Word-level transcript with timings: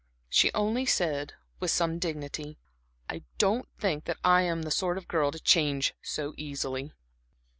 She 0.29 0.51
only 0.53 0.87
said, 0.87 1.35
with 1.59 1.69
some 1.69 1.99
dignity: 1.99 2.57
"I 3.07 3.21
don't 3.37 3.69
think 3.77 4.05
that 4.05 4.17
I 4.23 4.41
am 4.41 4.63
the 4.63 4.71
sort 4.71 4.97
of 4.97 5.07
girl 5.07 5.29
to 5.29 5.39
change 5.39 5.93
so 6.01 6.33
easily." 6.37 6.91